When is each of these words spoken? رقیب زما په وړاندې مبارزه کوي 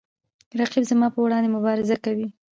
رقیب 0.59 0.83
زما 0.91 1.07
په 1.13 1.19
وړاندې 1.25 1.53
مبارزه 1.55 1.95
کوي 2.05 2.27